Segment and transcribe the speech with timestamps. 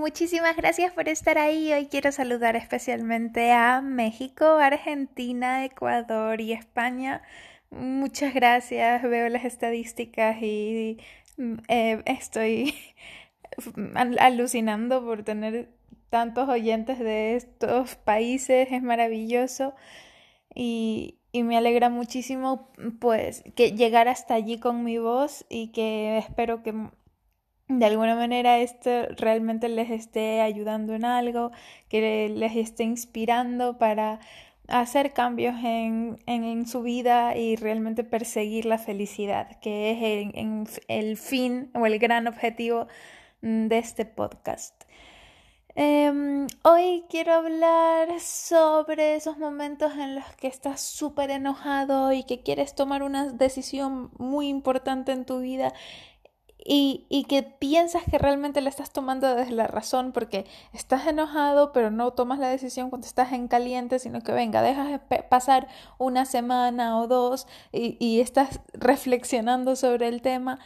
[0.00, 1.72] muchísimas gracias por estar ahí.
[1.74, 7.22] Hoy quiero saludar especialmente a México, Argentina, Ecuador y España.
[7.70, 9.02] Muchas gracias.
[9.02, 10.98] Veo las estadísticas y
[11.36, 12.74] mm, eh, estoy
[14.18, 15.68] alucinando por tener
[16.08, 18.68] tantos oyentes de estos países.
[18.72, 19.74] Es maravilloso
[20.54, 26.16] y, y me alegra muchísimo pues que llegar hasta allí con mi voz y que
[26.16, 26.74] espero que
[27.78, 31.52] de alguna manera esto realmente les esté ayudando en algo,
[31.88, 34.18] que les esté inspirando para
[34.66, 41.70] hacer cambios en, en, su vida y realmente perseguir la felicidad, que es el, fin
[41.74, 42.88] o el gran objetivo
[43.42, 44.74] mm, de este podcast.
[45.76, 52.42] Em, hoy quiero hablar sobre esos momentos en los que estás súper enojado y que
[52.42, 55.72] quieres tomar una decisión muy importante en tu vida
[56.64, 61.72] y, y, que piensas que realmente la estás tomando desde la razón porque estás enojado
[61.72, 66.24] pero no tomas la decisión cuando estás en caliente, sino que venga, dejas pasar una
[66.24, 70.58] semana o dos y, y estás reflexionando sobre el tema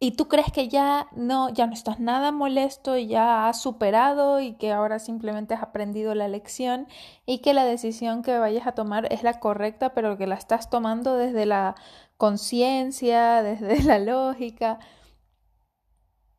[0.00, 4.40] y tú crees que ya no, ya no estás nada molesto y ya has superado
[4.40, 6.86] y que ahora simplemente has aprendido la lección
[7.26, 10.70] y que la decisión que vayas a tomar es la correcta, pero que la estás
[10.70, 11.74] tomando desde la
[12.16, 14.78] conciencia, desde la lógica.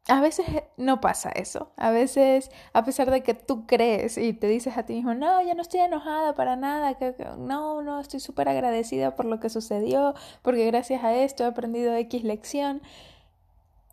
[0.07, 1.71] A veces no pasa eso.
[1.77, 5.41] A veces, a pesar de que tú crees y te dices a ti mismo, no,
[5.43, 9.49] ya no estoy enojada para nada, que, no, no, estoy súper agradecida por lo que
[9.49, 12.81] sucedió, porque gracias a esto he aprendido X lección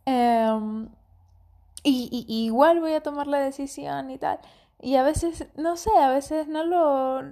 [0.06, 0.88] Em,
[1.82, 4.40] y, igual voy a tomar la decisión y tal.
[4.80, 7.22] Y a veces, no sé, a veces no lo...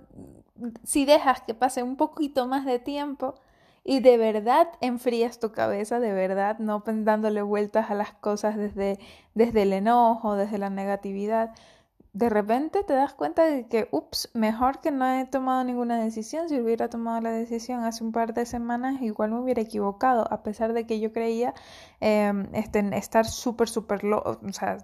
[0.84, 3.34] Si dejas que pase un poquito más de tiempo
[3.84, 8.98] y de verdad enfrías tu cabeza, de verdad, no dándole vueltas a las cosas desde,
[9.34, 11.52] desde el enojo, desde la negatividad,
[12.14, 16.48] de repente te das cuenta de que, ups, mejor que no he tomado ninguna decisión.
[16.48, 20.44] Si hubiera tomado la decisión hace un par de semanas, igual me hubiera equivocado, a
[20.44, 21.54] pesar de que yo creía
[22.00, 24.78] eh, este, estar súper, súper, o sea,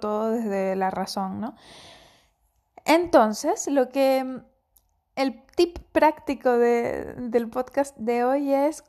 [0.00, 1.54] todo desde la razón, ¿no?
[2.86, 4.40] Entonces, lo que
[5.16, 8.84] el tip práctico de, del podcast de hoy es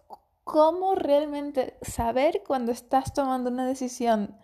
[0.46, 4.38] cómo realmente saber cuando estás tomando una decisión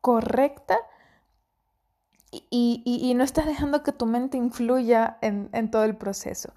[0.00, 0.78] correcta
[2.32, 6.52] y, no estás dejando que tu mente influya en, todo el proceso.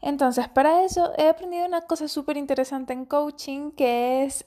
[0.00, 4.46] Entonces, para eso he aprendido una cosa súper interesante en coaching que es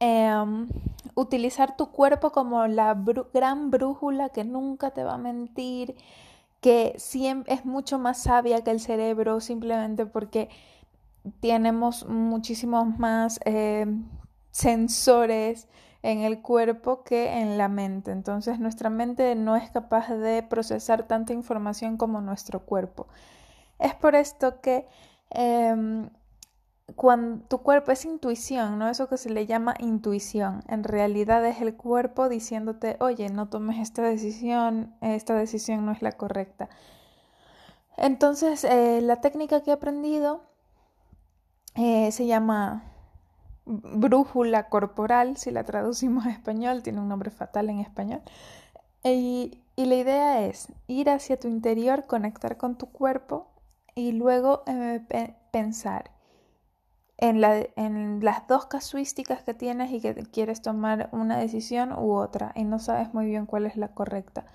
[0.00, 0.68] em,
[1.14, 2.94] utilizar tu cuerpo como la
[3.32, 5.94] gran brújula que nunca te va a mentir,
[6.60, 10.50] que siempre es mucho más sabia que el cerebro simplemente porque
[11.40, 14.04] tenemos muchísimos más em,
[14.50, 15.68] sensores
[16.04, 18.12] en el cuerpo que en la mente.
[18.12, 23.06] Entonces nuestra mente no es capaz de procesar tanta información como nuestro cuerpo.
[23.78, 24.86] Es por esto que
[25.30, 26.10] em,
[26.94, 28.88] cuando tu cuerpo es intuición, ¿no?
[28.90, 30.62] Eso que se le llama intuición.
[30.68, 36.02] En realidad es el cuerpo diciéndote, oye, no tomes esta decisión, esta decisión no es
[36.02, 36.68] la correcta.
[37.96, 40.42] Entonces, eh, la técnica que he aprendido
[41.76, 42.93] eh, se llama
[43.66, 48.22] brújula corporal, si la traducimos a español, tiene un nombre fatal en español.
[49.02, 53.48] Y, la idea es ir hacia tu interior, conectar con tu cuerpo
[53.96, 55.02] y luego eh,
[55.50, 56.12] pensar
[57.18, 57.42] en,
[57.76, 62.64] en, las dos casuísticas que tienes y que quieres tomar una decisión u otra y
[62.64, 64.46] no sabes muy bien cuál es la correcta.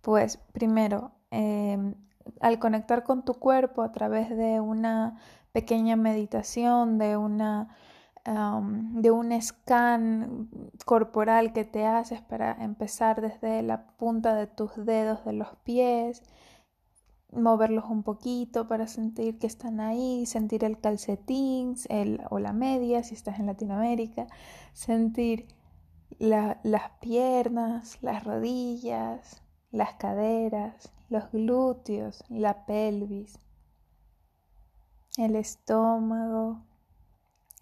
[0.00, 1.94] Pues primero, em,
[2.40, 5.18] al conectar con tu cuerpo a través de una
[5.52, 7.76] pequeña meditación, de una
[8.30, 10.50] de un scan
[10.84, 16.22] corporal que te haces para empezar desde la punta de tus dedos de los pies,
[17.32, 23.02] moverlos un poquito para sentir que están ahí, sentir el calcetín el, o la media
[23.02, 24.26] si estás en Latinoamérica,
[24.74, 25.46] sentir
[26.18, 33.38] las piernas, las rodillas, las caderas, los glúteos, la pelvis,
[35.16, 36.67] el estómago,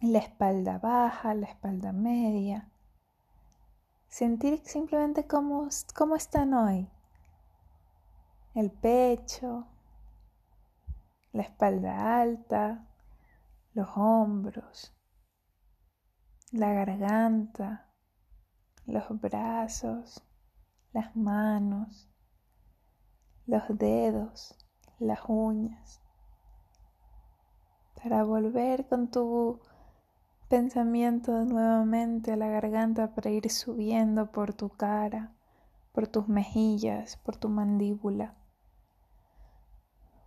[0.01, 2.69] la espalda baja, la espalda media.
[4.09, 6.89] Sentir simplemente cómo, cómo están hoy.
[8.55, 9.67] El pecho,
[11.33, 12.87] la espalda alta,
[13.75, 14.95] los hombros,
[16.53, 17.91] la garganta,
[18.87, 20.23] los brazos,
[20.93, 22.09] las manos,
[23.47, 24.57] los dedos,
[24.99, 26.01] las uñas.
[28.03, 29.61] Para volver con tu
[30.49, 35.33] pensamiento nuevamente a la garganta para ir subiendo por tu cara,
[35.93, 38.35] por tus mejillas, por tu mandíbula,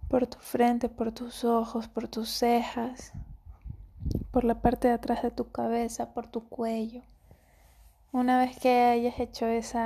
[0.09, 3.13] por tu frente, por tus ojos, por tus cejas,
[4.31, 7.03] por la parte de atrás de tu cabeza, por tu cuello.
[8.11, 9.79] Una vez que hayas hecho ese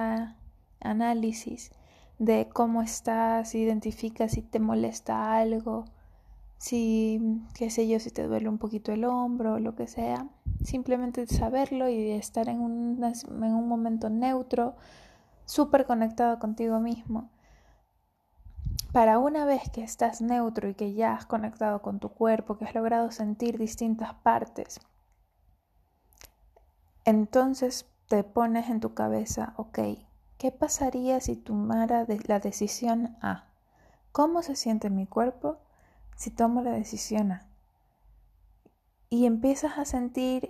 [0.79, 1.71] análisis
[2.17, 5.85] de cómo estás, identifica si te molesta algo,
[6.63, 7.19] si,
[7.53, 10.29] qué sé yo, si te duele un poquito el hombro o lo que sea,
[10.63, 14.77] simplemente saberlo y estar en un, en un momento neutro,
[15.43, 17.29] súper conectado contigo mismo.
[18.93, 22.63] Para una vez que estás neutro y que ya has conectado con tu cuerpo, que
[22.63, 24.79] has logrado sentir distintas partes,
[27.03, 29.79] entonces te pones en tu cabeza, ok,
[30.37, 33.49] ¿qué pasaría si tomara la decisión A?
[34.13, 35.57] ¿Cómo se siente mi cuerpo
[36.15, 37.47] si tomo la decisión A?
[39.09, 40.49] Y empiezas a sentir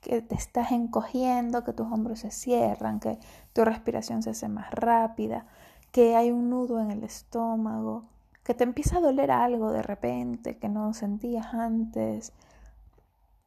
[0.00, 3.18] que te estás encogiendo, que tus hombros se cierran, que
[3.52, 5.46] tu respiración se hace más rápida,
[5.92, 8.04] que hay un nudo en el estómago,
[8.44, 12.32] que te empieza a doler algo de repente que no sentías antes.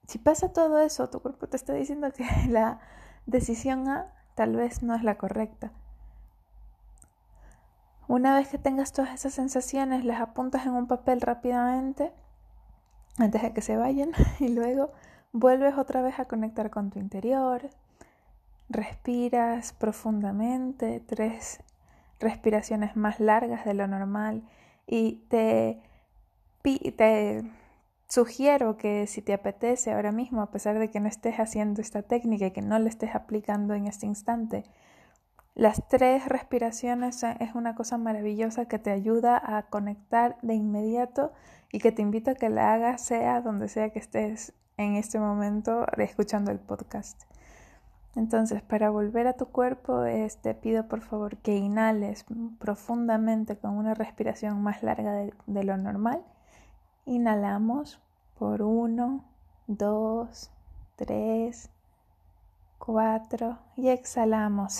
[0.07, 2.79] Si pasa todo eso, tu cuerpo te está diciendo que la
[3.25, 5.71] decisión A tal vez no es la correcta.
[8.07, 12.11] Una vez que tengas todas esas sensaciones, las apuntas en un papel rápidamente
[13.17, 14.91] antes de que se vayan y luego
[15.31, 17.69] vuelves otra vez a conectar con tu interior.
[18.69, 21.59] Respiras profundamente, tres
[22.19, 24.43] respiraciones más largas de lo normal
[24.87, 25.81] y te,
[26.63, 27.43] te
[28.07, 32.01] sugiero que si te apetece ahora mismo, a pesar de que no estés haciendo esta
[32.01, 34.63] técnica y que no la estés aplicando en este instante,
[35.55, 41.31] las tres respiraciones es una cosa maravillosa que te ayuda a conectar de inmediato
[41.71, 45.19] y que te invito a que la hagas sea donde sea que estés en este
[45.19, 47.21] momento escuchando el podcast.
[48.15, 50.03] Entonces, para volver a tu cuerpo,
[50.41, 52.25] te pido por favor que inhales
[52.59, 56.23] profundamente con una respiración más larga de, de lo normal.
[57.05, 58.01] Inhalamos
[58.37, 59.23] por uno,
[59.67, 60.51] dos,
[60.95, 61.69] tres,
[62.77, 64.79] cuatro y exhalamos.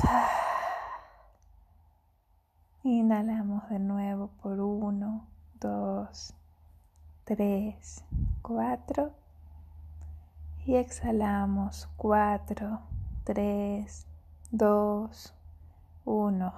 [2.86, 5.26] Inhalamos de nuevo por uno,
[5.62, 6.34] dos,
[7.24, 8.04] tres,
[8.42, 9.14] cuatro
[10.66, 12.82] y exhalamos cuatro,
[13.24, 14.06] 3,
[14.52, 15.34] 2,
[16.04, 16.54] 1.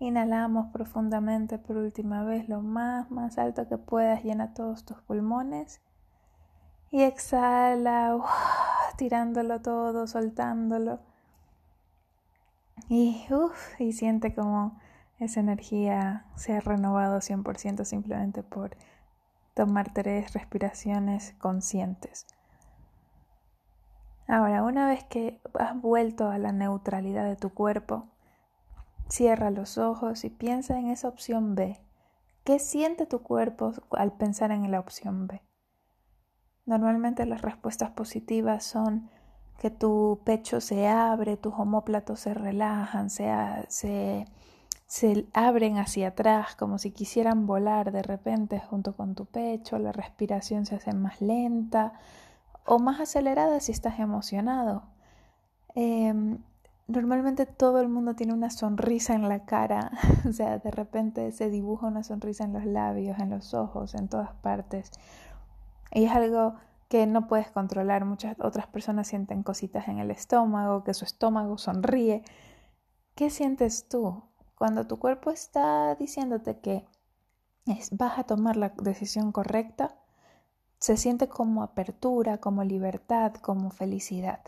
[0.00, 4.24] Inhalamos profundamente por última vez lo más, más alto que puedas.
[4.24, 5.80] Llena todos tus pulmones.
[6.90, 8.18] Y exhala,
[8.96, 11.13] tirándolo todo, soltándolo.
[12.88, 13.26] Y,
[13.78, 14.78] y siente como
[15.18, 18.76] esa energía se ha renovado 100% simplemente por
[19.54, 22.26] tomar tres respiraciones conscientes.
[24.26, 28.08] Ahora, una vez que has vuelto a la neutralidad de tu cuerpo,
[29.08, 31.78] cierra los ojos y piensa en esa opción B.
[32.42, 35.42] ¿Qué siente tu cuerpo al pensar en la opción B?
[36.66, 39.10] Normalmente las respuestas positivas son
[39.58, 43.32] que tu pecho se abre, tus homóplatos se relajan, se,
[43.68, 44.26] se,
[44.86, 49.92] se abren hacia atrás como si quisieran volar de repente junto con tu pecho, la
[49.92, 51.94] respiración se hace más lenta,
[52.66, 54.84] o más acelerada si estás emocionado.
[55.74, 56.38] Em,
[56.86, 59.90] normalmente todo el mundo tiene una sonrisa en la cara,
[60.28, 64.08] o sea, de repente se dibuja una sonrisa en los labios, en los ojos, en
[64.08, 64.90] todas partes.
[65.92, 66.54] Y es algo
[66.94, 68.04] que no puedes controlar.
[68.04, 72.22] Muchas otras personas sienten cositas en el estómago, que su estómago sonríe.
[73.16, 74.22] ¿Qué sientes tú
[74.54, 76.86] cuando tu cuerpo está diciéndote que
[77.90, 79.96] vas a tomar la decisión correcta?
[80.78, 84.42] Se siente como apertura, como libertad, como felicidad.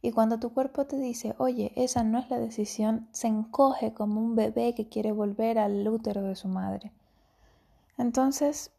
[0.00, 4.22] Y cuando tu cuerpo te dice, oye, esa no es la decisión, se encoge como
[4.22, 6.94] un bebé que quiere volver al útero de su madre.
[7.98, 8.72] Entonces,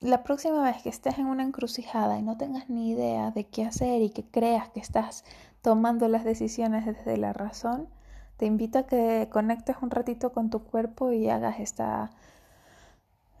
[0.00, 3.64] la próxima vez que estés en una encrucijada y no tengas ni idea de qué
[3.64, 5.24] hacer y que creas que estás
[5.62, 7.88] tomando las decisiones desde la razón,
[8.36, 12.10] te invito a que conectes un ratito con tu cuerpo y hagas esta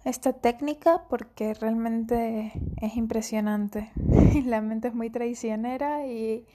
[0.04, 3.90] esta técnica porque realmente es impresionante.
[4.44, 6.46] la mente es muy traicionera y,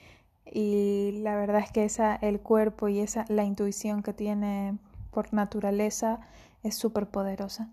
[0.46, 4.78] y la verdad es que esa, el cuerpo y esa, la intuición que tiene
[5.10, 6.20] por naturaleza
[6.62, 7.70] es súper poderosa.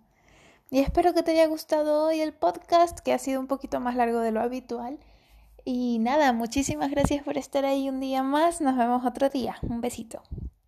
[0.74, 3.94] Y espero que te haya gustado hoy el podcast, que ha sido un poquito más
[3.98, 5.00] largo de lo habitual.
[5.66, 8.62] Y nada, muchísimas gracias por estar ahí un día más.
[8.62, 9.58] Nos vemos otro día.
[9.64, 10.24] Un besito.